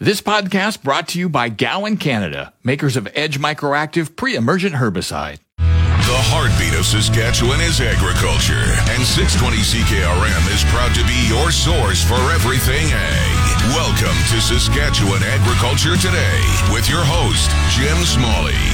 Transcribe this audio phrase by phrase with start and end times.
[0.00, 5.38] This podcast brought to you by Gowan Canada, makers of Edge Microactive pre-emergent herbicide.
[5.56, 12.02] The heartbeat of Saskatchewan is agriculture, and 620 CKRM is proud to be your source
[12.02, 13.34] for everything ag.
[13.70, 16.42] Welcome to Saskatchewan Agriculture Today
[16.74, 18.73] with your host, Jim Smalley.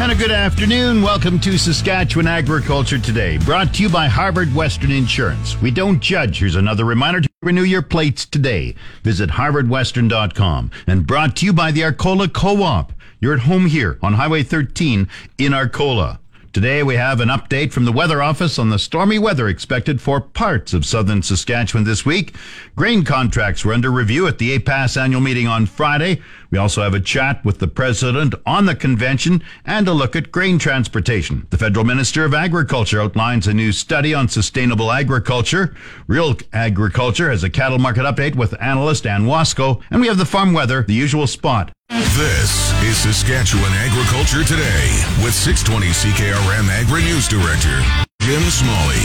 [0.00, 1.02] And a good afternoon.
[1.02, 5.58] Welcome to Saskatchewan Agriculture Today, brought to you by Harvard Western Insurance.
[5.62, 6.40] We don't judge.
[6.40, 8.74] Here's another reminder to renew your plates today.
[9.02, 12.92] Visit harvardwestern.com and brought to you by the Arcola Co-op.
[13.20, 16.20] You're at home here on Highway 13 in Arcola.
[16.54, 20.20] Today we have an update from the Weather Office on the stormy weather expected for
[20.20, 22.36] parts of southern Saskatchewan this week.
[22.76, 26.22] Grain contracts were under review at the APAS annual meeting on Friday.
[26.52, 30.30] We also have a chat with the president on the convention and a look at
[30.30, 31.48] grain transportation.
[31.50, 35.74] The federal minister of agriculture outlines a new study on sustainable agriculture.
[36.06, 40.24] Real agriculture has a cattle market update with analyst Anne Wasko, and we have the
[40.24, 41.73] farm weather, the usual spot.
[41.90, 47.82] This is Saskatchewan Agriculture Today with 620 CKRM Agri News Director
[48.20, 48.96] Jim Smalley.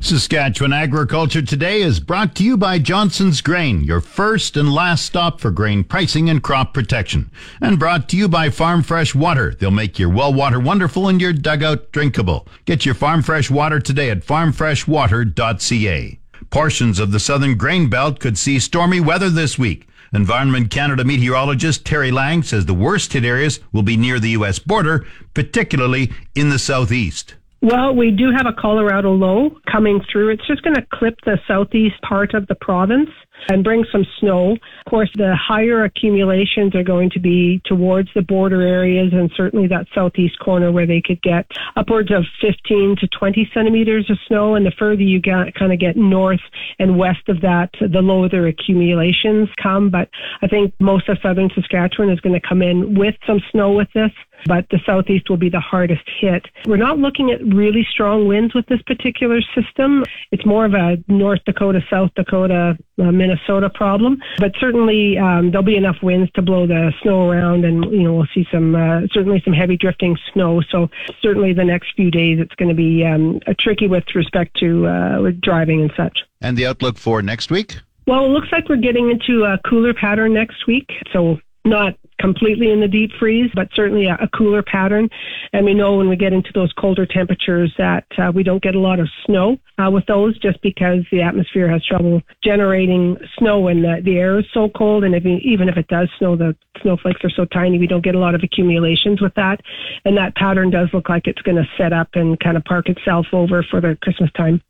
[0.00, 5.40] Saskatchewan Agriculture Today is brought to you by Johnson's Grain, your first and last stop
[5.40, 7.30] for grain pricing and crop protection.
[7.60, 9.52] And brought to you by Farm Fresh Water.
[9.58, 12.46] They'll make your well water wonderful and your dugout drinkable.
[12.66, 16.18] Get your Farm Fresh Water today at farmfreshwater.ca.
[16.50, 19.88] Portions of the southern grain belt could see stormy weather this week.
[20.12, 24.58] Environment Canada meteorologist Terri Lang says the worst hit areas will be near the U.S.
[24.58, 27.34] border, particularly in the southeast.
[27.60, 30.30] Well, we do have a Colorado low coming through.
[30.30, 33.10] It's just going to clip the southeast part of the province
[33.48, 34.52] and bring some snow.
[34.52, 39.66] Of course, the higher accumulations are going to be towards the border areas and certainly
[39.68, 44.54] that southeast corner where they could get upwards of 15 to 20 centimeters of snow.
[44.54, 46.40] And the further you get, kind of get north
[46.78, 49.90] and west of that, the lower their accumulations come.
[49.90, 50.08] But
[50.42, 53.88] I think most of southern Saskatchewan is going to come in with some snow with
[53.94, 54.12] this
[54.46, 56.46] but the southeast will be the hardest hit.
[56.66, 60.04] We're not looking at really strong winds with this particular system.
[60.30, 65.64] It's more of a North Dakota, South Dakota, uh, Minnesota problem, but certainly um, there'll
[65.64, 69.00] be enough winds to blow the snow around, and you know we'll see some uh,
[69.12, 70.60] certainly some heavy drifting snow.
[70.70, 70.88] So
[71.20, 75.22] certainly the next few days it's going to be um, tricky with respect to uh,
[75.22, 76.18] with driving and such.
[76.40, 77.76] And the outlook for next week?
[78.06, 80.88] Well, it looks like we're getting into a cooler pattern next week.
[81.12, 85.08] So not completely in the deep freeze, but certainly a, a, cooler pattern.
[85.52, 88.74] And we know when we get into those colder temperatures that uh, we don't get
[88.74, 93.60] a lot of snow uh, with those just because the atmosphere has trouble generating snow
[93.60, 95.04] when the, the air is so cold.
[95.04, 98.14] And if, even if it does snow, the snowflakes are so tiny, we don't get
[98.14, 99.60] a lot of accumulations with that.
[100.04, 102.88] And that pattern does look like it's going to set up and kind of park
[102.88, 104.60] itself over for the Christmas time.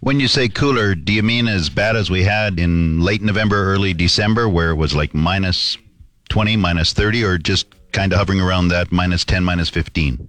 [0.00, 3.72] When you say cooler, do you mean as bad as we had in late November,
[3.72, 5.76] early December, where it was like minus
[6.28, 10.28] 20, minus 30, or just kind of hovering around that minus 10, minus 15?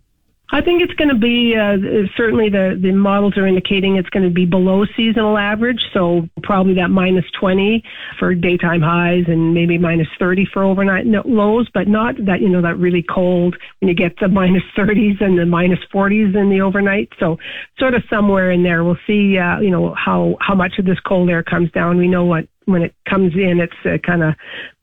[0.51, 1.77] I think it's going to be uh,
[2.17, 6.73] certainly the the models are indicating it's going to be below seasonal average, so probably
[6.75, 7.83] that minus 20
[8.17, 12.63] for daytime highs and maybe minus 30 for overnight lows, but not that you know
[12.63, 16.61] that really cold when you get the minus 30s and the minus 40s in the
[16.61, 17.09] overnight.
[17.19, 17.37] So
[17.77, 19.37] sort of somewhere in there, we'll see.
[19.37, 21.97] Uh, you know how how much of this cold air comes down.
[21.97, 24.33] We know what when it comes in, it's uh, kind of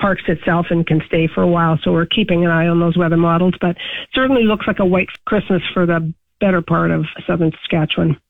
[0.01, 1.79] parks itself and can stay for a while.
[1.83, 3.77] So we're keeping an eye on those weather models, but
[4.15, 8.21] certainly looks like a white Christmas for the better part of southern Saskatchewan.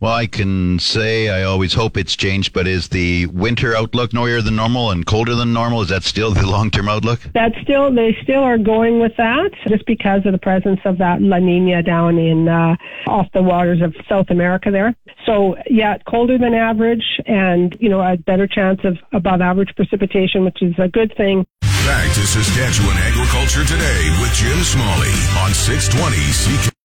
[0.00, 4.40] Well, I can say I always hope it's changed, but is the winter outlook noisier
[4.40, 5.82] than normal and colder than normal?
[5.82, 7.20] Is that still the long-term outlook?
[7.34, 11.20] That's still they still are going with that, just because of the presence of that
[11.20, 12.76] La Nina down in uh,
[13.08, 14.96] off the waters of South America there.
[15.26, 20.46] So yeah, colder than average, and you know a better chance of above average precipitation,
[20.46, 21.46] which is a good thing.
[21.60, 25.12] Back to Saskatchewan Agriculture Today with Jim Smalley
[25.44, 26.16] on 620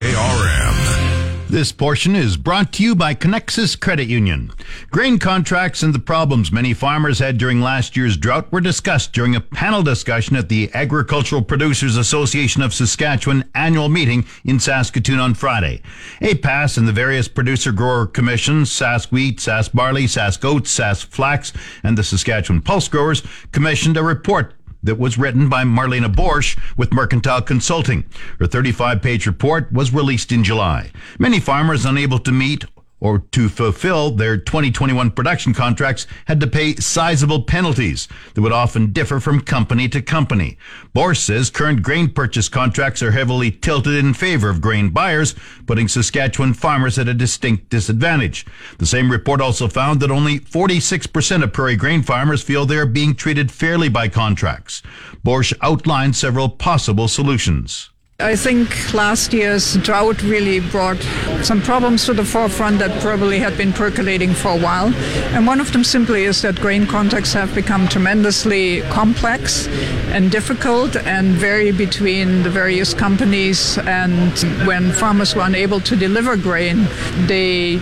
[0.03, 1.14] CKRM.
[1.47, 4.51] This portion is brought to you by Conexus Credit Union.
[4.89, 9.36] Grain contracts and the problems many farmers had during last year's drought were discussed during
[9.36, 15.36] a panel discussion at the Agricultural Producers Association of Saskatchewan annual meeting in Saskatoon on
[15.36, 15.83] Friday.
[16.19, 21.53] APAS and the various producer grower commissions, Sask Wheat, Sask Barley, Sask Oats, Sask Flax,
[21.83, 23.21] and the Saskatchewan Pulse Growers
[23.51, 28.05] commissioned a report that was written by Marlene Boersch with Mercantile Consulting.
[28.39, 30.91] Her 35 page report was released in July.
[31.19, 32.65] Many farmers unable to meet
[33.05, 38.91] or to fulfill their 2021 production contracts had to pay sizable penalties that would often
[38.91, 40.57] differ from company to company.
[40.95, 45.35] Boersch says current grain purchase contracts are heavily tilted in favor of grain buyers,
[45.67, 48.43] putting Saskatchewan farmers at a distinct disadvantage.
[48.79, 52.87] The same report also found that only 46% of prairie grain farmers feel they are
[52.87, 54.81] being treated fairly by contracts.
[55.23, 57.91] Boersch outlined several possible solutions.
[58.21, 61.01] I think last year's drought really brought
[61.44, 64.94] some problems to the forefront that probably had been percolating for a while.
[65.35, 69.67] And one of them simply is that grain contracts have become tremendously complex
[70.13, 73.77] and difficult and vary between the various companies.
[73.79, 74.31] And
[74.65, 76.88] when farmers were unable to deliver grain,
[77.27, 77.81] they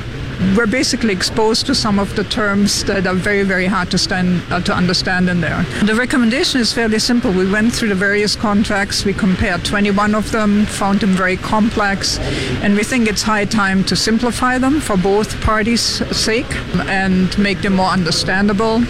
[0.56, 4.42] we're basically exposed to some of the terms that are very, very hard to, stand,
[4.52, 5.64] uh, to understand in there.
[5.84, 7.32] The recommendation is fairly simple.
[7.32, 12.20] We went through the various contracts, we compared 21 of them, found them very complex,
[12.64, 15.82] and we think it's high time to simplify them for both parties'
[16.16, 16.52] sake
[16.88, 18.84] and make them more understandable.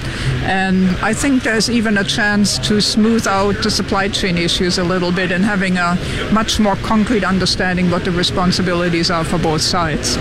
[0.43, 4.83] And I think there's even a chance to smooth out the supply chain issues a
[4.83, 5.97] little bit and having a
[6.31, 10.17] much more concrete understanding what the responsibilities are for both sides.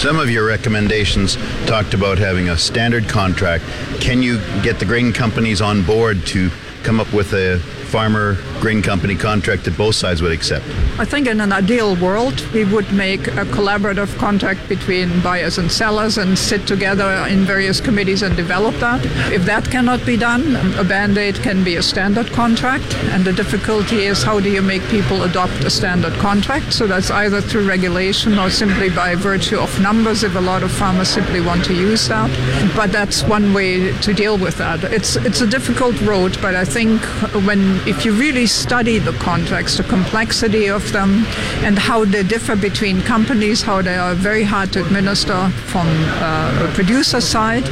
[0.00, 3.62] Some of your recommendations talked about having a standard contract.
[4.00, 6.50] Can you get the grain companies on board to
[6.82, 7.60] come up with a
[7.94, 10.64] farmer grain company contract that both sides would accept?
[10.98, 15.70] I think in an ideal world, we would make a collaborative contract between buyers and
[15.70, 19.00] sellers and sit together in various committees and develop that.
[19.32, 22.96] If that cannot be done, a band aid can be a standard contract.
[23.12, 26.72] And the difficulty is how do you make people adopt a standard contract?
[26.72, 30.72] So that's either through regulation or simply by virtue of numbers if a lot of
[30.72, 32.28] farmers simply want to use that.
[32.74, 34.82] But that's one way to deal with that.
[34.82, 37.00] It's, it's a difficult road, but I think
[37.46, 41.24] when if you really study the contracts, the complexity of them,
[41.64, 46.68] and how they differ between companies, how they are very hard to administer from uh,
[46.68, 47.68] a producer side,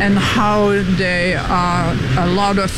[0.00, 2.70] and how they are a lot of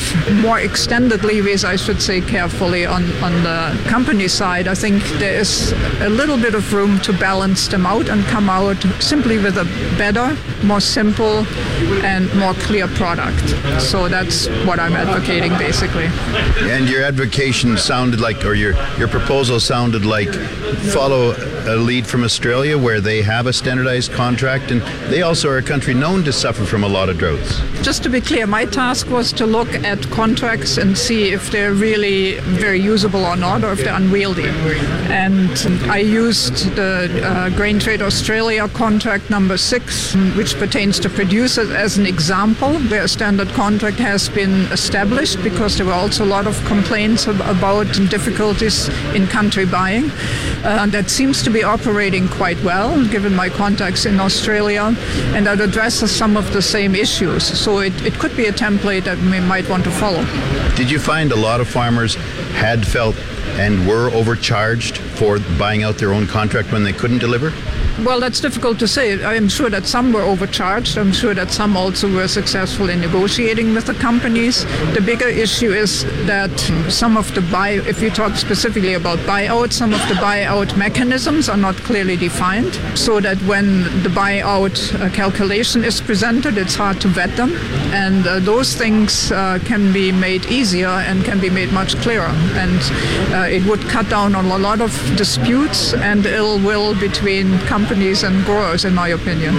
[0.43, 5.39] more extended levies, I should say carefully, on, on the company side, I think there
[5.39, 9.57] is a little bit of room to balance them out and come out simply with
[9.57, 9.65] a
[9.97, 11.47] better, more simple,
[12.05, 13.49] and more clear product.
[13.81, 16.09] So that's what I'm advocating basically.
[16.73, 20.33] And your advocation sounded like, or your, your proposal sounded like
[20.95, 21.33] follow
[21.67, 25.63] a lead from Australia where they have a standardized contract and they also are a
[25.63, 27.61] country known to suffer from a lot of droughts.
[27.83, 31.73] Just to be clear, my task was to look at contracts and see if they're
[31.73, 34.49] really very usable or not, or if they're unwieldy.
[35.09, 35.51] And
[35.91, 41.99] I used the uh, Grain Trade Australia contract number six, which pertains to producers, as
[41.99, 46.47] an example where a standard contract has been established because there were also a lot
[46.47, 50.11] of complaints about difficulties in country buying.
[50.65, 54.95] Uh, that seems to be operating quite well, given my contacts in Australia,
[55.35, 57.45] and that addresses some of the same issues.
[57.45, 60.25] So it, it could be a template that we might want to follow.
[60.77, 62.15] Did you find a lot of farmers
[62.55, 63.17] had felt
[63.59, 67.53] and were overcharged for buying out their own contract when they couldn't deliver?
[68.01, 69.23] Well, that's difficult to say.
[69.23, 70.97] I'm sure that some were overcharged.
[70.97, 74.65] I'm sure that some also were successful in negotiating with the companies.
[74.95, 76.51] The bigger issue is that
[76.89, 81.51] some of the buy, if you talk specifically about buyout, some of the buyout mechanisms
[81.51, 86.99] are not clearly defined, so that when the buyout uh, calculation is presented, it's hard
[87.03, 87.55] to vet them.
[87.93, 92.33] And uh, those things uh, can be made easier and can be made much clearer.
[92.55, 92.81] And
[93.33, 97.82] uh, it would cut down on a lot of disputes and ill will between companies
[97.83, 99.55] companies and growers, in my opinion.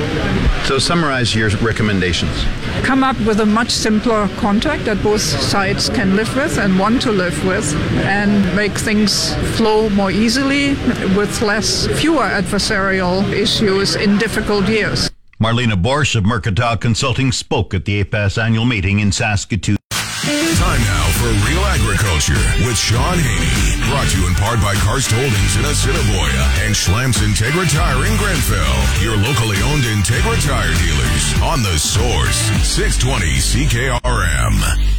[0.65, 2.45] So, summarize your recommendations.
[2.83, 7.01] Come up with a much simpler contract that both sides can live with and want
[7.01, 7.67] to live with,
[8.05, 10.69] and make things flow more easily
[11.17, 15.11] with less, fewer adversarial issues in difficult years.
[15.41, 19.82] Marlene Boersch of Mercantile Consulting spoke at the APAS annual meeting in Saskatoon.
[20.23, 23.83] Time now for Real Agriculture with Shaun Haney.
[23.91, 28.15] Brought to you in part by Karst Holdings in Assiniboia and Schlamps Integra Tire in
[28.15, 29.03] Grenfell.
[29.03, 33.35] Your locally owned Integra Tire dealers on the source 620
[33.67, 34.92] CKRM.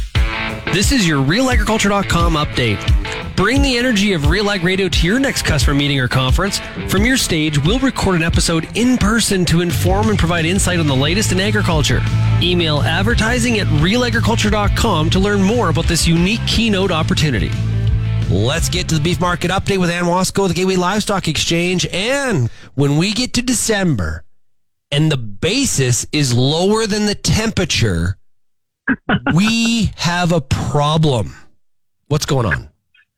[0.75, 3.37] This is your realagriculture.com update.
[3.37, 6.59] Bring the energy of Real Ag Radio to your next customer meeting or conference.
[6.89, 10.87] From your stage, we'll record an episode in person to inform and provide insight on
[10.87, 12.01] the latest in agriculture.
[12.41, 17.51] Email advertising at realagriculture.com to learn more about this unique keynote opportunity.
[18.29, 21.87] Let's get to the beef market update with Anne Wasko, the Gateway Livestock Exchange.
[21.87, 24.25] And when we get to December
[24.91, 28.17] and the basis is lower than the temperature,
[29.33, 31.35] we have a problem.
[32.07, 32.69] What's going on?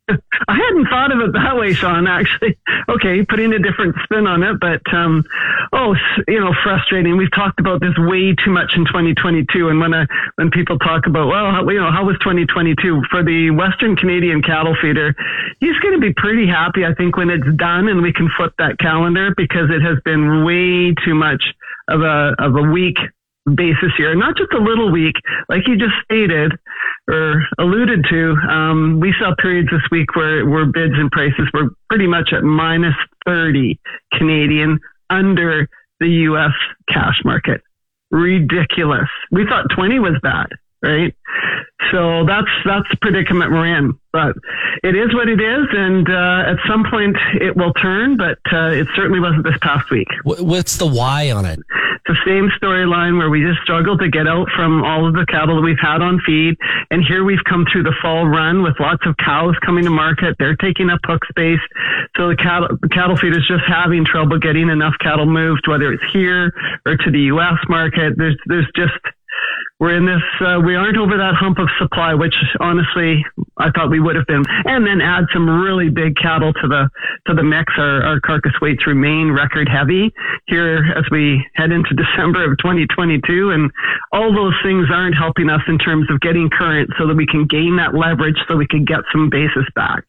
[0.47, 2.07] I hadn't thought of it that way, Shaun.
[2.07, 2.57] Actually,
[2.87, 5.25] okay, putting a different spin on it, but um,
[5.73, 5.95] oh,
[6.27, 7.17] you know, frustrating.
[7.17, 10.05] We've talked about this way too much in 2022, and when I,
[10.35, 14.41] when people talk about, well, how, you know, how was 2022 for the Western Canadian
[14.41, 15.13] cattle feeder?
[15.59, 18.53] He's going to be pretty happy, I think, when it's done and we can flip
[18.59, 21.43] that calendar because it has been way too much
[21.89, 22.97] of a of a week
[23.55, 25.15] basis here, not just a little weak,
[25.49, 26.53] like you just stated
[27.09, 28.35] or alluded to.
[28.49, 32.43] Um, we saw periods this week where, where bids and prices were pretty much at
[32.43, 33.79] minus 30
[34.13, 35.67] Canadian under
[35.99, 36.53] the U.S.
[36.89, 37.61] cash market.
[38.11, 39.09] Ridiculous.
[39.31, 40.47] We thought 20 was bad,
[40.81, 41.13] right?
[41.91, 43.93] So that's that's the predicament we're in.
[44.11, 44.35] But
[44.83, 48.17] it is what it is, and uh, at some point it will turn.
[48.17, 50.07] But uh, it certainly wasn't this past week.
[50.23, 51.59] What's the why on it?
[52.07, 55.55] The same storyline where we just struggled to get out from all of the cattle
[55.55, 56.55] that we've had on feed.
[56.91, 60.35] And here we've come through the fall run with lots of cows coming to market.
[60.39, 61.61] They're taking up hook space.
[62.15, 66.03] So the cattle, the cattle is just having trouble getting enough cattle moved, whether it's
[66.13, 66.53] here
[66.85, 67.59] or to the U.S.
[67.67, 68.13] market.
[68.15, 68.95] There's, there's just,
[69.79, 73.23] we're in this, uh, we aren't over that hump of supply, which honestly
[73.57, 74.43] I thought we would have been.
[74.65, 76.89] And then add some really big cattle to the,
[77.27, 77.73] to the mix.
[77.77, 80.11] Our, our carcass weights remain record heavy
[80.47, 83.51] here as we head into December of 2022.
[83.51, 83.71] And
[84.11, 87.45] all those things aren't helping us in terms of getting current so that we can
[87.45, 90.03] gain that leverage so we can get some basis back.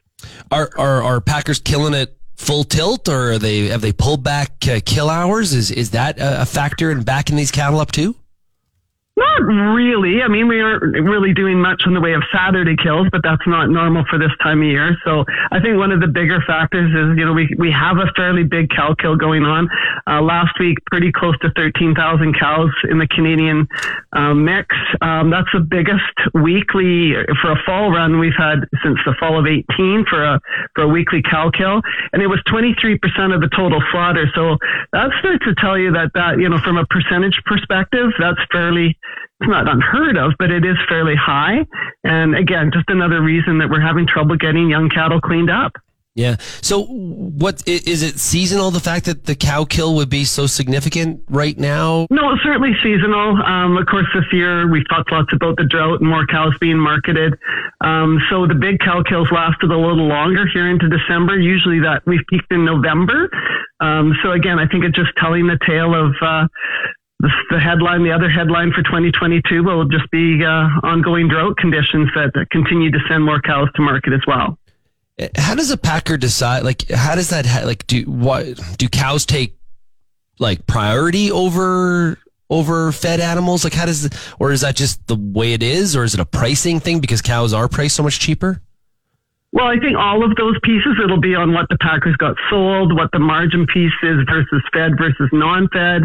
[0.50, 4.66] Are, are, are Packers killing it full tilt or are they, have they pulled back
[4.66, 5.52] uh, kill hours?
[5.52, 8.16] Is, is that a factor in backing these cattle up too?
[9.18, 10.22] Not really.
[10.22, 13.42] I mean, we aren't really doing much in the way of Saturday kills, but that's
[13.48, 14.96] not normal for this time of year.
[15.04, 18.06] So I think one of the bigger factors is, you know, we, we have a
[18.14, 19.68] fairly big cow kill going on.
[20.06, 23.66] Uh, last week, pretty close to 13,000 cows in the Canadian
[24.12, 24.70] uh, mix.
[25.00, 29.46] Um, that's the biggest weekly for a fall run we've had since the fall of
[29.46, 30.40] 18 for a,
[30.76, 31.82] for a weekly cow kill.
[32.12, 33.02] And it was 23%
[33.34, 34.30] of the total slaughter.
[34.36, 34.58] So
[34.92, 38.96] that starts to tell you that that, you know, from a percentage perspective, that's fairly
[39.40, 41.66] it's not unheard of, but it is fairly high.
[42.04, 45.72] And again, just another reason that we're having trouble getting young cattle cleaned up.
[46.18, 46.34] Yeah.
[46.62, 48.72] So, what is it seasonal?
[48.72, 52.08] The fact that the cow kill would be so significant right now?
[52.10, 53.40] No, it's certainly seasonal.
[53.40, 56.76] Um, of course, this year we've talked lots about the drought and more cows being
[56.76, 57.38] marketed.
[57.82, 61.38] Um, so the big cow kills lasted a little longer here into December.
[61.38, 63.30] Usually that we've peaked in November.
[63.78, 66.48] Um, so again, I think it's just telling the tale of uh,
[67.20, 72.32] the, headline, the other headline for 2022 will just be uh, ongoing drought conditions that,
[72.50, 74.58] continue to send more cows to market as well.
[75.36, 76.62] How does a packer decide?
[76.62, 78.02] Like, how does that like do?
[78.02, 79.58] What do cows take
[80.38, 83.64] like priority over over fed animals?
[83.64, 84.08] Like, how does
[84.38, 87.20] or is that just the way it is, or is it a pricing thing because
[87.20, 88.62] cows are priced so much cheaper?
[89.50, 92.94] Well, I think all of those pieces, it'll be on what the Packers got sold,
[92.94, 96.02] what the margin piece is versus fed versus non-fed,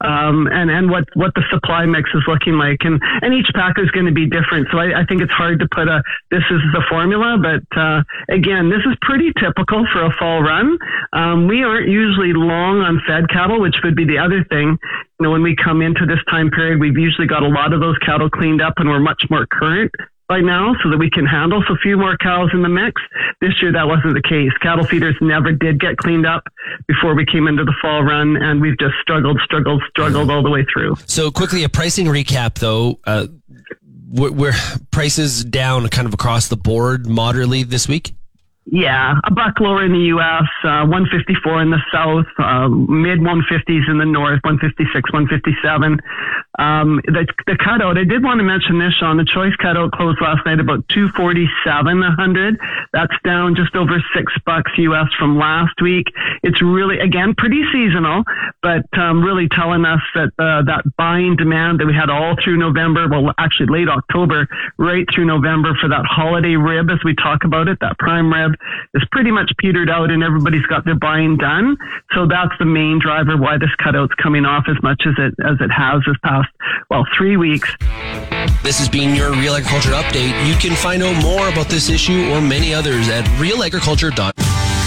[0.00, 2.80] um, and, and what, what the supply mix is looking like.
[2.88, 4.68] And, and each Packer is going to be different.
[4.72, 8.00] So I, I think it's hard to put a, this is the formula, but, uh,
[8.32, 10.78] again, this is pretty typical for a fall run.
[11.12, 14.78] Um, we aren't usually long on fed cattle, which would be the other thing.
[15.20, 17.80] You know, when we come into this time period, we've usually got a lot of
[17.80, 19.92] those cattle cleaned up and we're much more current
[20.28, 23.00] by now so that we can handle a few more cows in the mix.
[23.40, 24.52] This year that wasn't the case.
[24.60, 26.44] Cattle feeders never did get cleaned up
[26.88, 30.50] before we came into the fall run and we've just struggled, struggled, struggled all the
[30.50, 30.96] way through.
[31.06, 33.26] So quickly a pricing recap though, uh,
[34.08, 34.54] where
[34.90, 38.14] prices down kind of across the board moderately this week?
[38.68, 43.88] Yeah, a buck lower in the U.S., uh, 154 in the South, uh, mid 150s
[43.88, 46.02] in the North, 156, 157.
[46.58, 49.18] Um, the, the cutout, I did want to mention this, Shaun.
[49.18, 52.58] The choice cutout closed last night about 247 a hundred.
[52.92, 56.10] That's down just over six bucks US from last week.
[56.42, 58.24] It's really, again, pretty seasonal,
[58.62, 62.56] but um, really telling us that uh, that buying demand that we had all through
[62.56, 67.44] November, well, actually late October, right through November for that holiday rib, as we talk
[67.44, 68.55] about it, that prime rib,
[68.94, 71.76] is pretty much petered out and everybody's got their buying done.
[72.14, 75.56] So that's the main driver why this cutout's coming off as much as it as
[75.60, 76.48] it has this past
[76.90, 77.68] well three weeks.
[78.62, 80.34] This has been your Real Agriculture Update.
[80.46, 84.32] You can find out more about this issue or many others at realagriculture.com.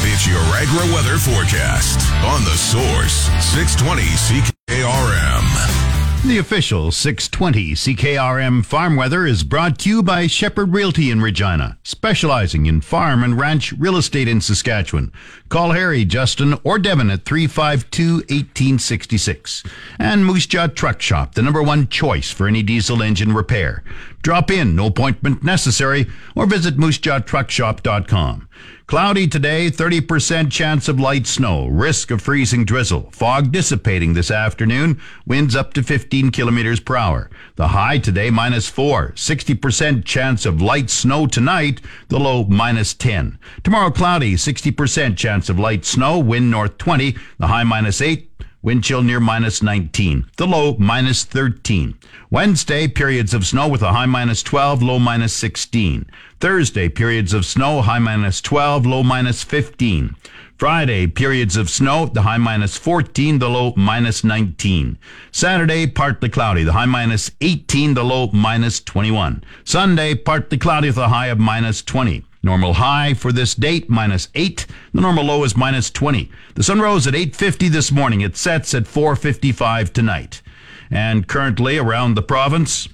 [0.01, 5.78] It's your agri weather forecast on the source 620 CKRM.
[6.25, 11.77] The official 620 CKRM farm weather is brought to you by Shepherd Realty in Regina,
[11.83, 15.13] specializing in farm and ranch real estate in Saskatchewan.
[15.47, 19.63] Call Harry, Justin, or Devin at 352 1866.
[19.97, 23.81] And Moose Jaw Truck Shop, the number one choice for any diesel engine repair.
[24.21, 28.48] Drop in, no appointment necessary, or visit moosejawtruckshop.com.
[28.87, 34.99] Cloudy today, 30% chance of light snow, risk of freezing drizzle, fog dissipating this afternoon,
[35.27, 37.29] winds up to 15 kilometers per hour.
[37.55, 43.37] The high today, minus 4, 60% chance of light snow tonight, the low, minus 10.
[43.63, 48.29] Tomorrow, cloudy, 60% chance of light snow, wind north 20, the high, minus 8,
[48.61, 50.25] Wind chill near minus 19.
[50.35, 51.97] The low minus 13.
[52.29, 56.05] Wednesday, periods of snow with a high minus 12, low minus 16.
[56.41, 60.13] Thursday, periods of snow, high minus 12, low minus 15.
[60.57, 64.97] Friday, periods of snow, the high minus 14, the low minus 19.
[65.31, 69.41] Saturday, partly cloudy, the high minus 18, the low minus 21.
[69.63, 72.25] Sunday, partly cloudy with a high of minus 20.
[72.41, 74.65] Normal high for this date, minus 8.
[74.93, 76.31] The normal low is minus 20.
[76.55, 78.21] The sun rose at 8.50 this morning.
[78.21, 80.41] It sets at 4.55 tonight.
[80.89, 82.87] And currently around the province,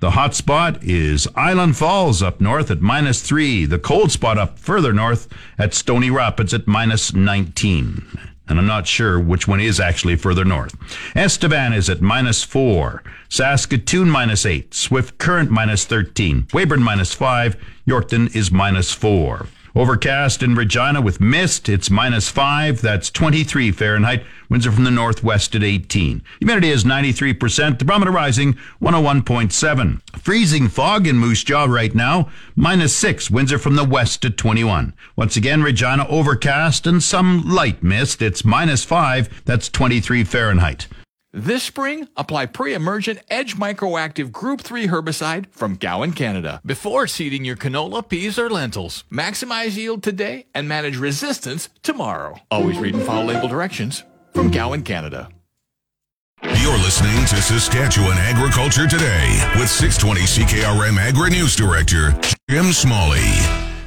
[0.00, 3.66] the hot spot is Island Falls up north at minus 3.
[3.66, 5.28] The cold spot up further north
[5.58, 10.44] at Stony Rapids at minus 19 and I'm not sure which one is actually further
[10.44, 10.76] north.
[11.14, 17.56] Estevan is at minus 4, Saskatoon minus 8, Swift Current minus 13, Weyburn minus 5,
[17.86, 19.46] Yorkton is minus 4.
[19.78, 24.24] Overcast in Regina with mist, it's minus 5, that's 23 Fahrenheit.
[24.48, 26.20] Winds are from the northwest at 18.
[26.40, 30.00] Humidity is 93%, the barometer rising 101.7.
[30.18, 33.30] Freezing fog in Moose Jaw right now, minus 6.
[33.30, 34.94] Winds are from the west at 21.
[35.14, 40.88] Once again, Regina overcast and some light mist, it's minus 5, that's 23 Fahrenheit.
[41.32, 47.54] This spring, apply pre-emergent Edge Microactive Group 3 herbicide from Gowan, Canada, before seeding your
[47.54, 49.04] canola, peas, or lentils.
[49.12, 52.38] Maximize yield today and manage resistance tomorrow.
[52.50, 55.28] Always read and follow label directions from Gowan, Canada.
[56.42, 62.18] You're listening to Saskatchewan Agriculture Today with 620 CKRM Agri News Director
[62.48, 63.67] Jim Smalley.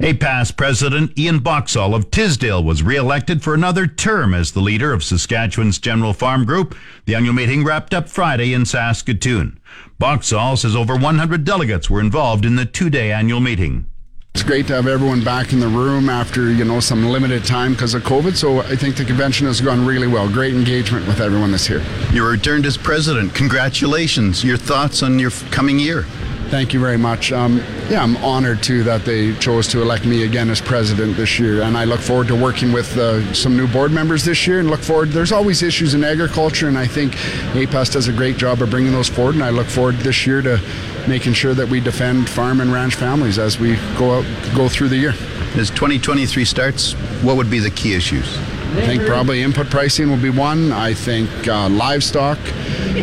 [0.00, 5.04] APAS President Ian Boxall of Tisdale was re-elected for another term as the leader of
[5.04, 6.74] Saskatchewan's General Farm Group.
[7.06, 9.60] The annual meeting wrapped up Friday in Saskatoon.
[9.98, 13.86] Boxall says over 100 delegates were involved in the two-day annual meeting.
[14.34, 17.72] It's great to have everyone back in the room after you know some limited time
[17.72, 18.34] because of COVID.
[18.34, 20.26] So I think the convention has gone really well.
[20.26, 21.84] Great engagement with everyone that's here.
[22.12, 23.34] You returned as president.
[23.34, 24.42] Congratulations.
[24.42, 26.06] Your thoughts on your coming year?
[26.52, 27.32] Thank you very much.
[27.32, 31.38] Um, yeah, I'm honored too that they chose to elect me again as president this
[31.38, 34.60] year, and I look forward to working with uh, some new board members this year.
[34.60, 35.08] And look forward.
[35.12, 37.14] There's always issues in agriculture, and I think
[37.54, 39.36] APAS does a great job of bringing those forward.
[39.36, 40.60] And I look forward this year to
[41.08, 44.90] making sure that we defend farm and ranch families as we go out go through
[44.90, 45.14] the year.
[45.56, 48.28] As 2023 starts, what would be the key issues?
[48.72, 50.72] I think probably input pricing will be one.
[50.72, 52.38] I think uh, livestock.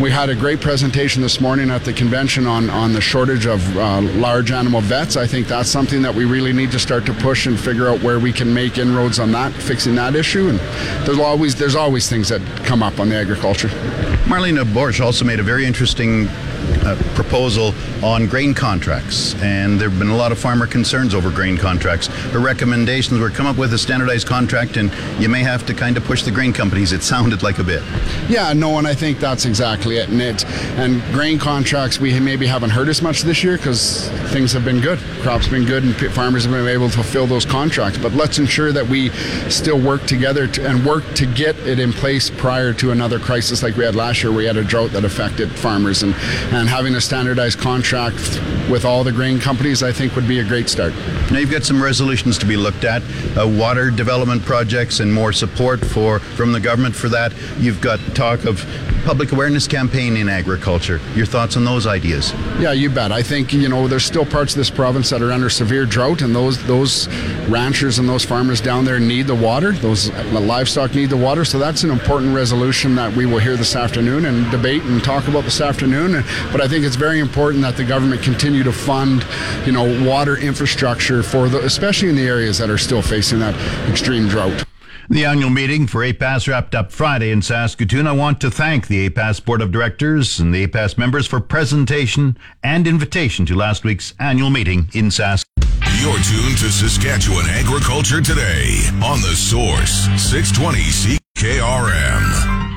[0.01, 3.77] We had a great presentation this morning at the convention on, on the shortage of
[3.77, 5.15] uh, large animal vets.
[5.15, 8.01] I think that's something that we really need to start to push and figure out
[8.01, 10.49] where we can make inroads on that, fixing that issue.
[10.49, 10.59] And
[11.05, 13.67] there's always there's always things that come up on the agriculture.
[14.25, 16.27] Marlene Boersch also made a very interesting
[16.85, 21.29] uh, proposal on grain contracts, and there have been a lot of farmer concerns over
[21.29, 22.07] grain contracts.
[22.07, 24.91] Her recommendations were come up with a standardized contract, and
[25.21, 26.91] you may have to kind of push the grain companies.
[26.91, 27.83] It sounded like a bit.
[28.29, 30.09] Yeah, no, and I think that's exactly it.
[30.09, 30.45] And it
[30.77, 34.81] and grain contracts we maybe haven't heard as much this year because things have been
[34.81, 37.97] good, crops been good, and farmers have been able to fulfill those contracts.
[37.97, 39.09] But let's ensure that we
[39.49, 43.63] still work together to, and work to get it in place prior to another crisis
[43.63, 46.15] like we had last year, we had a drought that affected farmers and
[46.51, 50.43] and having a standardized contract with all the grain companies, I think, would be a
[50.43, 50.93] great start.
[51.31, 53.01] Now you've got some resolutions to be looked at,
[53.37, 57.33] uh, water development projects and more support for from the government for that.
[57.59, 58.65] You've got talk of
[59.09, 61.01] public awareness campaign in agriculture.
[61.15, 62.31] Your thoughts on those ideas?
[62.59, 63.11] Yeah, you bet.
[63.11, 66.21] I think you know there's still parts of this province that are under severe drought,
[66.21, 67.07] and those those
[67.47, 69.71] ranchers and those farmers down there need the water.
[69.71, 71.43] Those livestock need the water.
[71.43, 75.27] So that's an important resolution that we will hear this afternoon and debate and talk
[75.27, 76.23] about this afternoon.
[76.51, 79.25] But I think it's very important that the government continue to fund,
[79.65, 83.55] you know, water infrastructure for the, especially in the areas that are still facing that
[83.89, 84.68] extreme drought.
[85.11, 88.05] The annual meeting for APAS wrapped up Friday in Saskatoon.
[88.05, 92.37] I want to thank the APAS Board of Directors and the APAS members for presentation
[92.61, 95.67] and invitation to last week's annual meeting in Saskatoon.
[95.99, 100.77] You're tuned to Saskatchewan Agriculture Today on The Source, 620
[101.35, 102.68] CKRM.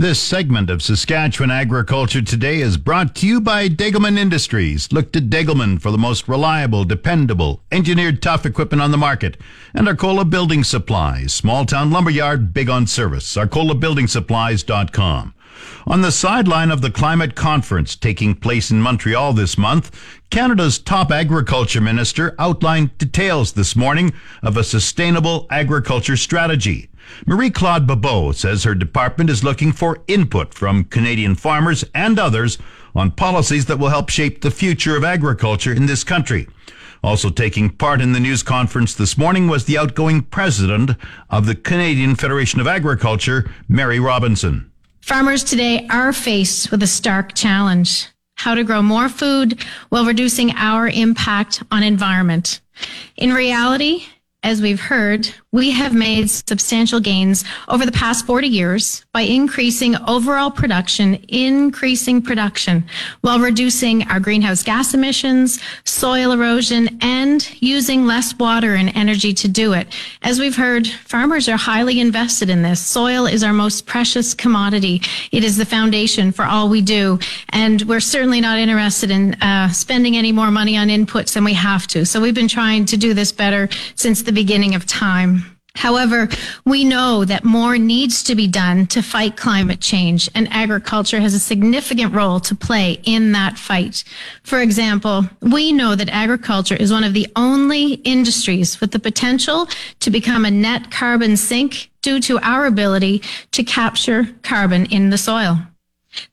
[0.00, 4.90] This segment of Saskatchewan Agriculture Today is brought to you by Degelman Industries.
[4.90, 9.36] Look to Degelman for the most reliable, dependable, engineered tough equipment on the market.
[9.74, 13.36] And Arcola Building Supplies, small town lumberyard, big on service.
[13.36, 15.34] ArcolaBuildingSupplies.com.
[15.86, 19.90] On the sideline of the climate conference taking place in Montreal this month,
[20.30, 26.88] Canada's top agriculture minister outlined details this morning of a sustainable agriculture strategy.
[27.26, 32.58] Marie Claude Bibeau says her department is looking for input from Canadian farmers and others
[32.94, 36.48] on policies that will help shape the future of agriculture in this country.
[37.02, 40.92] Also taking part in the news conference this morning was the outgoing president
[41.30, 44.70] of the Canadian Federation of Agriculture, Mary Robinson.
[45.00, 50.50] Farmers today are faced with a stark challenge how to grow more food while reducing
[50.52, 52.60] our impact on environment.
[53.16, 54.06] In reality,
[54.42, 59.96] as we've heard, we have made substantial gains over the past 40 years by increasing
[60.08, 62.84] overall production, increasing production,
[63.20, 69.48] while reducing our greenhouse gas emissions, soil erosion, and using less water and energy to
[69.48, 69.88] do it.
[70.22, 72.80] As we've heard, farmers are highly invested in this.
[72.80, 75.02] Soil is our most precious commodity.
[75.32, 77.18] It is the foundation for all we do.
[77.50, 81.54] And we're certainly not interested in uh, spending any more money on inputs than we
[81.54, 82.06] have to.
[82.06, 85.56] So we've been trying to do this better since the beginning of time.
[85.74, 86.28] However,
[86.66, 91.32] we know that more needs to be done to fight climate change, and agriculture has
[91.32, 94.02] a significant role to play in that fight.
[94.42, 99.68] For example, we know that agriculture is one of the only industries with the potential
[100.00, 105.18] to become a net carbon sink due to our ability to capture carbon in the
[105.18, 105.58] soil.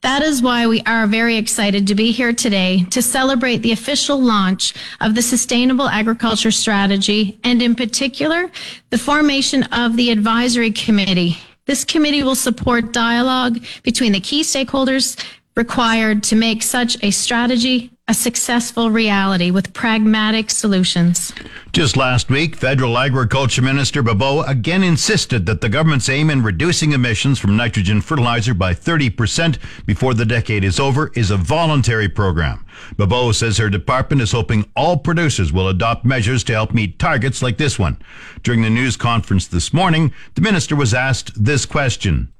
[0.01, 4.19] That is why we are very excited to be here today to celebrate the official
[4.19, 8.51] launch of the Sustainable Agriculture Strategy and in particular,
[8.89, 11.37] the formation of the Advisory Committee.
[11.65, 15.21] This committee will support dialogue between the key stakeholders
[15.55, 21.33] required to make such a strategy a successful reality with pragmatic solutions.
[21.73, 26.93] Just last week, Federal Agriculture Minister Bibeau again insisted that the government's aim in reducing
[26.93, 32.65] emissions from nitrogen fertilizer by 30% before the decade is over is a voluntary program.
[32.95, 37.41] Bibeau says her department is hoping all producers will adopt measures to help meet targets
[37.41, 38.01] like this one.
[38.41, 42.31] During the news conference this morning, the minister was asked this question.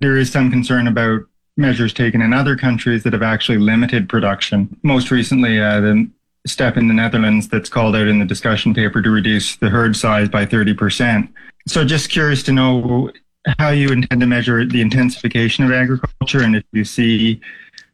[0.00, 1.20] There is some concern about
[1.56, 4.74] measures taken in other countries that have actually limited production.
[4.82, 6.08] Most recently, uh, the
[6.46, 9.96] step in the Netherlands that's called out in the discussion paper to reduce the herd
[9.96, 11.28] size by 30%.
[11.68, 13.10] So just curious to know
[13.58, 17.40] how you intend to measure the intensification of agriculture and if you see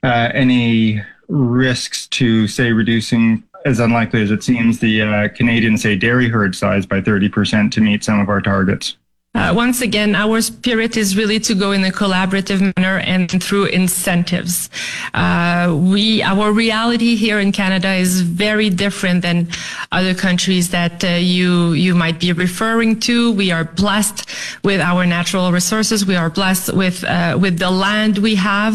[0.03, 5.97] uh, any risks to, say, reducing, as unlikely as it seems, the uh, Canadian, say,
[5.97, 8.97] dairy herd size by 30% to meet some of our targets.
[9.39, 13.67] Uh, once again, our spirit is really to go in a collaborative manner and through
[13.67, 14.69] incentives.
[15.15, 19.47] Uh, we, our reality here in Canada is very different than
[19.93, 23.31] other countries that uh, you you might be referring to.
[23.31, 24.29] We are blessed
[24.65, 26.05] with our natural resources.
[26.05, 28.75] We are blessed with uh, with the land we have,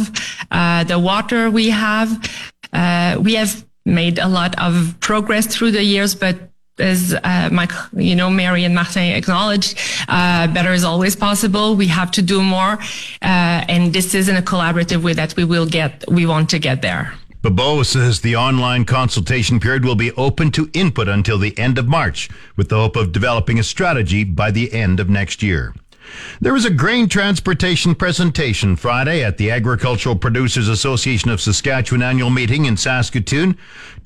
[0.50, 2.10] uh, the water we have.
[2.72, 7.68] Uh, we have made a lot of progress through the years, but as uh, my,
[7.94, 11.76] you know, Mary and Martin acknowledged, uh, better is always possible.
[11.76, 12.80] We have to do more,
[13.22, 16.04] uh, and this is in a collaborative way that we will get.
[16.08, 17.14] We want to get there.
[17.44, 21.90] Bibeau says the online consultation period will be open to input until the end of
[21.90, 25.76] March, with the hope of developing a strategy by the end of next year.
[26.42, 32.30] There was a grain transportation presentation Friday at the Agricultural Producers Association of Saskatchewan annual
[32.30, 33.58] meeting in Saskatoon.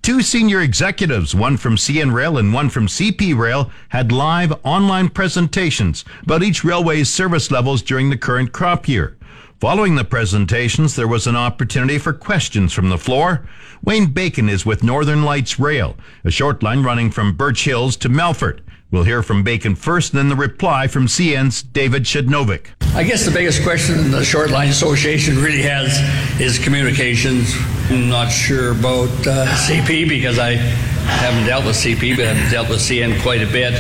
[0.02, 5.10] Two senior executives, one from CN Rail and one from CP Rail, had live online
[5.10, 9.18] presentations about each railway's service levels during the current crop year.
[9.60, 13.48] Following the presentations, there was an opportunity for questions from the floor.
[13.84, 18.10] Wayne Bacon is with Northern Lights Rail, a short line running from Birch Hills to
[18.10, 18.60] Melfort.
[18.90, 22.68] We'll hear from Bacon first, then the reply from CN's David Shednovic.
[22.96, 26.00] I guess the biggest question the Short Line Association really has
[26.40, 27.54] is communications.
[27.90, 32.70] I'm not sure about uh, CP because I haven't dealt with CP, but I've dealt
[32.70, 33.74] with CN quite a bit.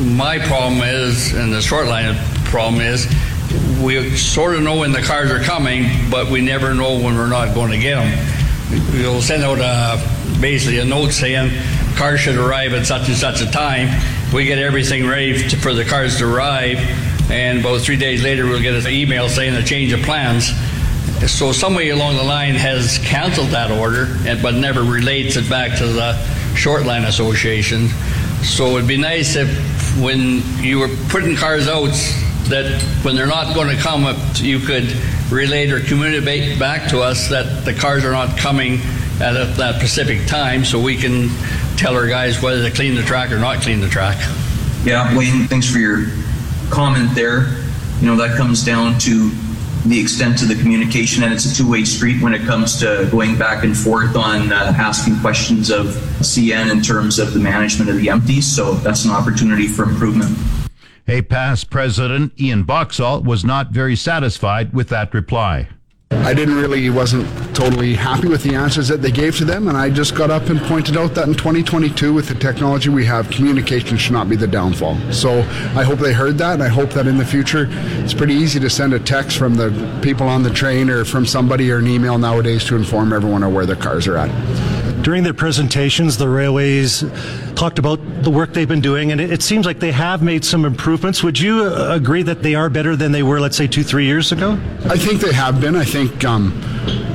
[0.00, 3.12] My problem is, and the Short Line problem is,
[3.82, 7.26] we sort of know when the cars are coming, but we never know when we're
[7.26, 8.92] not going to get them.
[8.92, 11.50] We'll send out a, basically a note saying
[11.96, 13.88] cars should arrive at such and such a time.
[14.32, 16.78] We get everything ready to, for the cars to arrive,
[17.30, 20.50] and about three days later, we'll get an email saying a change of plans.
[21.30, 25.78] So somebody along the line has canceled that order, and, but never relates it back
[25.78, 26.16] to the
[26.54, 27.88] Short Line Association.
[28.42, 29.48] So it'd be nice if
[30.00, 31.92] when you were putting cars out,
[32.48, 34.92] that when they're not going to come, you could
[35.30, 38.80] relate or communicate back to us that the cars are not coming
[39.20, 41.28] at a, that specific time so we can
[41.76, 44.16] tell our guys whether to clean the track or not clean the track.
[44.84, 46.06] Yeah, Wayne, thanks for your
[46.70, 47.58] comment there.
[48.00, 49.30] You know, that comes down to
[49.84, 53.08] the extent of the communication, and it's a two way street when it comes to
[53.10, 55.86] going back and forth on uh, asking questions of
[56.20, 58.46] CN in terms of the management of the empties.
[58.46, 60.36] So that's an opportunity for improvement.
[61.08, 65.68] APAS President Ian Boxall was not very satisfied with that reply.
[66.24, 69.76] I didn't really wasn't totally happy with the answers that they gave to them, and
[69.76, 73.28] I just got up and pointed out that in 2022, with the technology we have,
[73.30, 74.96] communication should not be the downfall.
[75.12, 78.34] So I hope they heard that, and I hope that in the future, it's pretty
[78.34, 79.70] easy to send a text from the
[80.02, 83.52] people on the train or from somebody or an email nowadays to inform everyone of
[83.52, 84.71] where their cars are at.
[85.02, 87.04] During their presentations, the railways
[87.56, 90.64] talked about the work they've been doing, and it, seems like they have made some
[90.64, 91.24] improvements.
[91.24, 94.04] Would you uh, agree that they are better than they were, let's say, two, three
[94.04, 94.52] years ago?
[94.84, 95.74] I think they have been.
[95.74, 96.24] I think.
[96.24, 96.52] Um,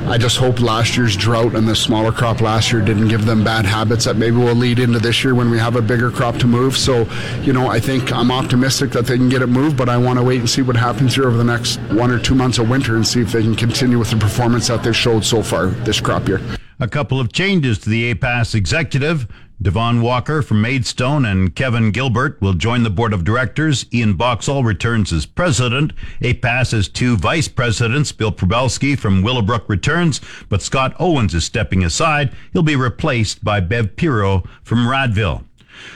[0.08, 3.44] I just hope last year's drought and the smaller crop last year didn't give them
[3.44, 6.36] bad habits that maybe will lead into this year when we have a bigger crop
[6.38, 6.78] to move.
[6.78, 7.06] So,
[7.42, 10.18] you know, I think I'm optimistic that they can get it moved, but I want
[10.18, 12.70] to wait and see what happens here over the next one or two months of
[12.70, 15.66] winter and see if they can continue with the performance that they've showed so far
[15.66, 16.40] this crop year.
[16.80, 19.26] A couple of changes to the APAS executive.
[19.60, 23.84] Devon Walker from Maidstone and Kevin Gilbert will join the board of directors.
[23.92, 25.92] Ian Boxall returns as president.
[26.20, 28.12] APAS has two vice presidents.
[28.12, 32.30] Bill Prybylski from Willowbrook returns, but Scott Owens is stepping aside.
[32.52, 35.47] He'll be replaced by Bev Pirio from Radville.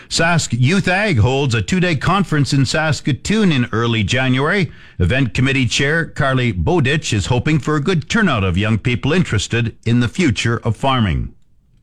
[0.08, 4.70] Sask Young Ag holds a two day conference in Saskatoon in early January.
[4.98, 9.76] Event committee chair Carly Bodich is hoping for a good turnout of young people interested
[9.84, 11.34] in the future of farming.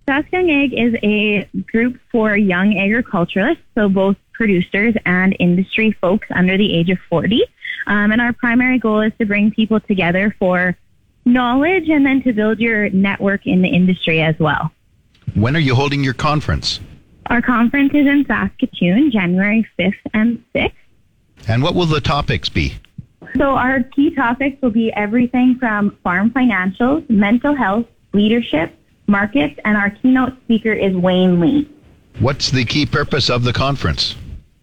[0.08, 6.28] Sask Young Ag is a group for young agriculturalists, so both producers and industry folks
[6.32, 7.44] under the age of 40.
[7.88, 10.78] Um, and our primary goal is to bring people together for
[11.26, 14.72] knowledge and then to build your network in the industry as well.
[15.36, 16.80] When are you holding your conference?
[17.30, 20.74] Our conference is in Saskatoon, January 5th and 6th.
[21.48, 22.74] And what will the topics be?
[23.38, 28.74] So, our key topics will be everything from farm financials, mental health, leadership,
[29.06, 31.70] markets, and our keynote speaker is Wayne Lee.
[32.20, 34.16] What's the key purpose of the conference?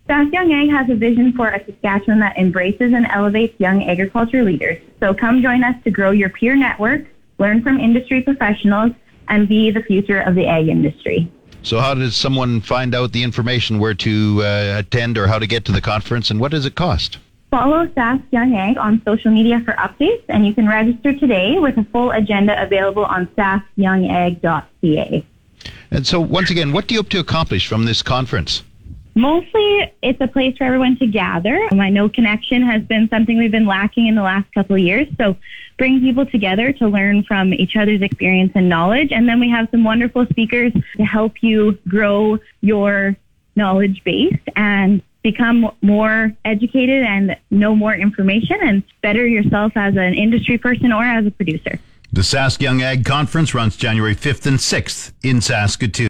[0.08, 4.42] Sask Young Ag has a vision for a Saskatchewan that embraces and elevates young agriculture
[4.42, 4.78] leaders.
[5.00, 7.06] So come join us to grow your peer network,
[7.38, 8.92] learn from industry professionals,
[9.28, 11.30] and be the future of the ag industry.
[11.66, 15.48] So, how does someone find out the information where to uh, attend or how to
[15.48, 17.18] get to the conference, and what does it cost?
[17.50, 21.76] Follow Sask Young Ag on social media for updates, and you can register today with
[21.76, 25.26] a full agenda available on saskyoungag.ca.
[25.90, 28.62] And so, once again, what do you hope to accomplish from this conference?
[29.16, 31.58] Mostly, it's a place for everyone to gather.
[31.72, 35.08] I know connection has been something we've been lacking in the last couple of years.
[35.16, 35.36] So,
[35.78, 39.12] bring people together to learn from each other's experience and knowledge.
[39.12, 43.16] And then we have some wonderful speakers to help you grow your
[43.56, 50.12] knowledge base and become more educated and know more information and better yourself as an
[50.12, 51.80] industry person or as a producer.
[52.12, 56.08] The Sask Young Ag Conference runs January 5th and 6th in Saskatoon.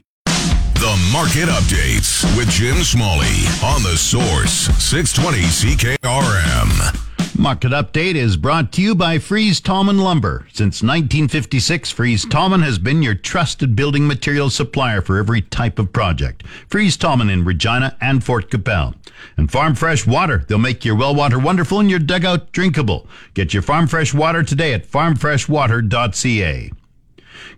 [1.12, 7.38] Market Updates with Jim Smalley on the Source 620 CKRM.
[7.38, 10.46] Market Update is brought to you by Fries Tallman Lumber.
[10.52, 15.92] Since 1956, Fries Tallman has been your trusted building material supplier for every type of
[15.92, 16.46] project.
[16.68, 18.94] Fries Tallman in Regina and Fort Qu'Appelle.
[19.37, 20.44] And Farm Fresh Water.
[20.48, 23.06] They'll make your well water wonderful and your dugout drinkable.
[23.35, 26.70] Get your Farm Fresh Water today at farmfreshwater.ca.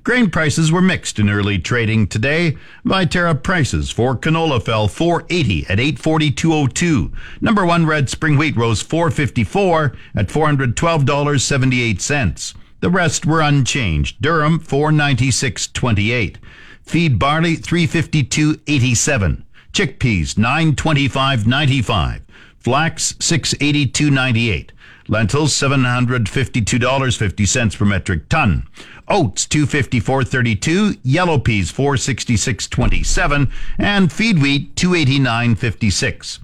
[0.05, 2.57] Grain prices were mixed in early trading today.
[2.85, 7.13] Viterra prices for canola fell 480 at 842.02.
[7.41, 12.55] Number 1 red spring wheat rose 454 at $412.78.
[12.81, 14.23] The rest were unchanged.
[14.23, 16.37] Durum 496.28.
[16.83, 19.43] Feed barley 352.87.
[19.73, 22.21] Chickpeas 925.95.
[22.59, 24.71] Flax 682.98.
[25.09, 28.67] Lentils $752.50 per metric ton.
[29.09, 36.41] Oats 254.32, yellow peas 466.27 and feed wheat 289.56.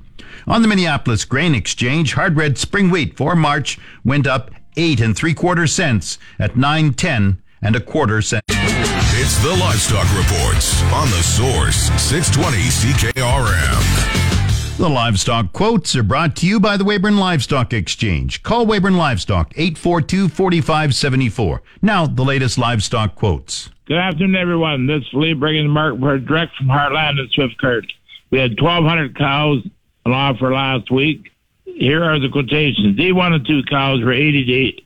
[0.47, 5.17] On the Minneapolis Grain Exchange, hard red spring wheat for March went up 8 and
[5.17, 8.45] 3 quarter cents at 9.10 and a quarter cent.
[8.49, 14.24] It's the Livestock Reports on the Source 620 CKRM.
[14.77, 18.43] The livestock quotes are brought to you by the Weyburn Livestock Exchange.
[18.43, 21.63] Call Weyburn Livestock 842 4574.
[21.81, 23.71] Now, the latest livestock quotes.
[23.87, 24.89] Good afternoon, everyone.
[24.89, 27.55] This is Lee bringing the market report direct from Heartland and Swift
[28.33, 29.65] We had 1,200 cows
[30.07, 31.31] on offer last week.
[31.65, 32.99] Here are the quotations.
[32.99, 34.83] D1 and 2 cows were 80 to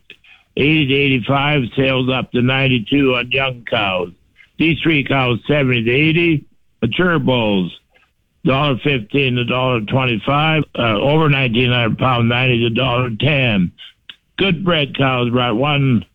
[0.55, 4.11] 80 to 85, sales up to 92 on young cows.
[4.59, 6.45] D3 cows 70 to 80,
[6.79, 7.75] mature bulls
[8.45, 13.71] dollar fifteen to dollar twenty five, uh, over nineteen hundred pound ninety to dollar ten.
[14.37, 16.05] Good bred cows brought one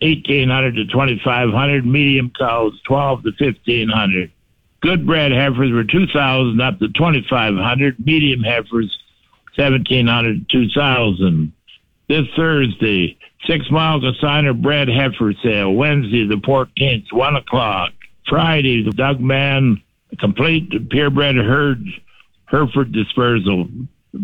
[0.00, 4.30] eighteen hundred to twenty five hundred, medium cows twelve to fifteen hundred.
[4.80, 8.96] Good bred heifers were two thousand up to twenty five hundred, medium heifers
[9.56, 11.52] seventeen hundred to two thousand.
[12.06, 15.72] This Thursday, six mile consigner bred heifer sale.
[15.72, 17.92] Wednesday the fourteenth, one o'clock.
[18.28, 19.82] Friday the Doug Man
[20.18, 21.84] complete purebred herd
[22.46, 23.68] Hereford dispersal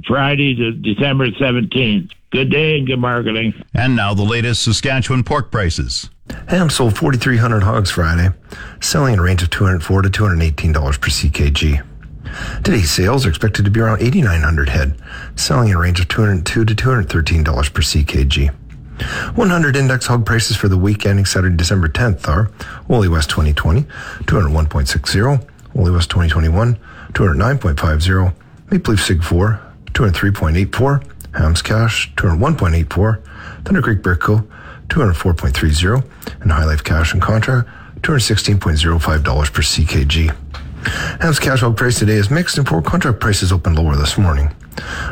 [0.06, 2.12] Friday to December 17th.
[2.30, 3.54] Good day and good marketing.
[3.74, 6.08] And now the latest Saskatchewan pork prices.
[6.48, 8.28] Ham sold 4,300 hogs Friday,
[8.80, 11.84] selling in a range of 204 to 218 dollars per ckg.
[12.62, 14.94] Today's sales are expected to be around 8,900 head,
[15.34, 18.54] selling in a range of 202 to 213 dollars per ckg.
[19.34, 22.50] 100 index hog prices for the week ending Saturday, December 10th are
[22.86, 23.82] Woolly West 2020,
[24.24, 26.78] 201.60, West 2021,
[27.12, 28.34] 209.50.
[28.70, 29.60] Maple Leaf Sig 4,
[29.92, 31.06] 203.84.
[31.34, 33.64] Hams Cash, 201.84.
[33.64, 34.46] Thunder Creek Brickco,
[34.88, 36.04] 204.30.
[36.42, 37.64] And HyLife Cash and Contra,
[38.00, 40.36] $216.05 per CKG.
[41.20, 44.50] Hams Cash hog price today is mixed and pork contract prices opened lower this morning.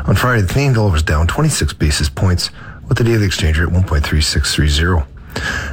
[0.07, 2.49] On Friday, the Canadian dollar was down 26 basis points
[2.87, 5.05] with the daily exchange rate at 1.3630.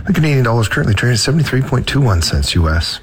[0.06, 3.00] The Canadian dollar is currently trading at 73.21 cents US.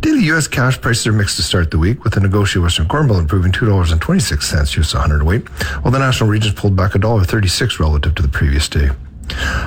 [0.00, 0.48] Daily U.S.
[0.48, 3.52] cash prices are mixed to start the week, with the negotiated Western Corn Belt improving
[3.52, 5.46] $2.26 US 100 weight,
[5.82, 8.88] while the national regions pulled back $1.36 relative to the previous day.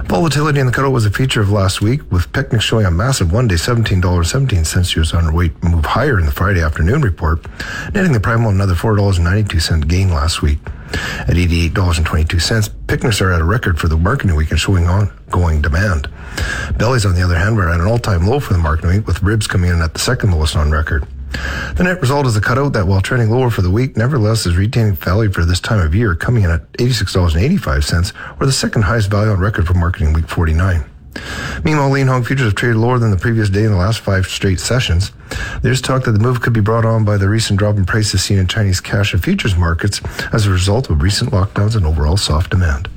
[0.06, 3.32] Volatility in the cutout was a feature of last week, with picnics showing a massive
[3.32, 7.46] one-day $17.17 US 100 weight move higher in the Friday afternoon report,
[7.94, 10.60] netting the primal another $4.92 gain last week.
[11.22, 16.08] At $88.22, picnics are at a record for the marketing week and showing ongoing demand.
[16.78, 19.24] Bellies, on the other hand, were at an all-time low for the marketing week, with
[19.24, 21.08] ribs coming in at the second lowest on record.
[21.76, 24.56] The net result is a cutout that, while trending lower for the week, nevertheless is
[24.56, 29.10] retaining value for this time of year, coming in at $86.85, or the second highest
[29.10, 30.86] value on record for marketing week 49.
[31.64, 34.26] Meanwhile, lean hog futures have traded lower than the previous day in the last five
[34.26, 35.12] straight sessions.
[35.62, 38.24] There's talk that the move could be brought on by the recent drop in prices
[38.24, 40.02] seen in Chinese cash and futures markets
[40.34, 42.90] as a result of recent lockdowns and overall soft demand.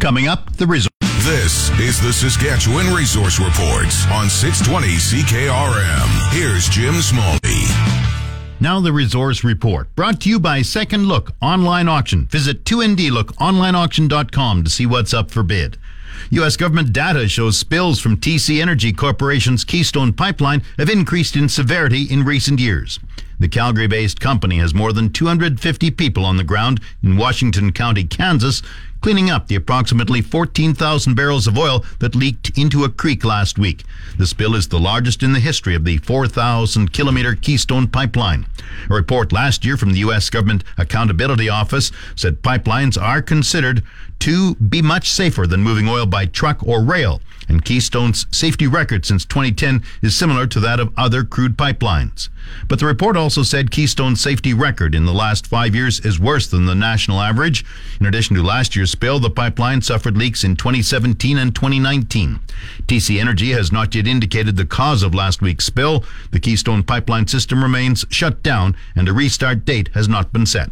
[0.00, 0.95] Coming up, the result.
[1.26, 6.30] This is the Saskatchewan Resource Report on 620 CKRM.
[6.30, 7.66] Here's Jim Smalley.
[8.60, 12.26] Now the resource report, brought to you by Second Look Online Auction.
[12.26, 15.78] Visit 2ndlookonlineauction.com to see what's up for bid.
[16.30, 16.56] U.S.
[16.56, 22.24] government data shows spills from TC Energy Corporation's Keystone Pipeline have increased in severity in
[22.24, 23.00] recent years.
[23.40, 28.04] The Calgary based company has more than 250 people on the ground in Washington County,
[28.04, 28.62] Kansas,
[29.00, 33.84] cleaning up the approximately 14,000 barrels of oil that leaked into a creek last week.
[34.18, 38.46] The spill is the largest in the history of the 4,000 kilometer Keystone Pipeline.
[38.90, 40.30] A report last year from the U.S.
[40.30, 43.82] Government Accountability Office said pipelines are considered
[44.20, 49.04] to be much safer than moving oil by truck or rail and Keystone's safety record
[49.06, 52.28] since 2010 is similar to that of other crude pipelines.
[52.68, 56.46] But the report also said Keystone's safety record in the last five years is worse
[56.46, 57.64] than the national average.
[58.00, 62.40] In addition to last year's spill, the pipeline suffered leaks in 2017 and 2019.
[62.86, 66.04] TC Energy has not yet indicated the cause of last week's spill.
[66.32, 70.70] The Keystone pipeline system remains shut down and a restart date has not been set.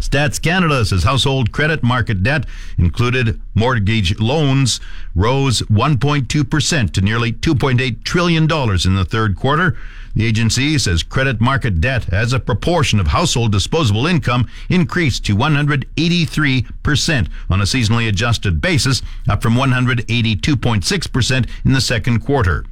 [0.00, 4.80] Stats Canada says household credit market debt, included mortgage loans,
[5.14, 9.76] rose 1.2% to nearly $2.8 trillion in the third quarter.
[10.18, 15.36] The agency says credit market debt as a proportion of household disposable income increased to
[15.36, 22.64] 183% on a seasonally adjusted basis, up from 182.6% in the second quarter.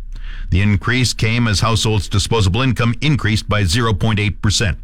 [0.51, 4.77] The increase came as households' disposable income increased by 0.8%.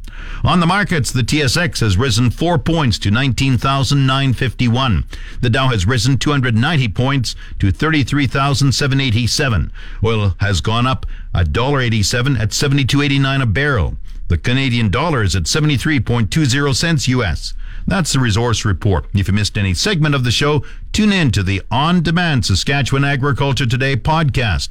[0.45, 5.05] On the markets, the TSX has risen 4 points to 19,951.
[5.41, 9.73] The Dow has risen 290 points to 33,787.
[10.05, 13.97] Oil has gone up $1.87 at 72.89 a barrel.
[14.29, 17.55] The Canadian dollar is at 73.20 cents US.
[17.87, 19.07] That's the resource report.
[19.13, 23.05] If you missed any segment of the show, tune in to the On Demand Saskatchewan
[23.05, 24.71] Agriculture Today podcast,